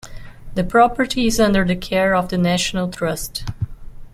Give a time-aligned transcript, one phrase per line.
[0.55, 3.45] The property is under the care of the National Trust.